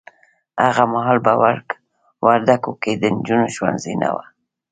[0.65, 1.31] هغه محال په
[2.25, 4.23] وردګو کې د نجونو ښونځي نه وه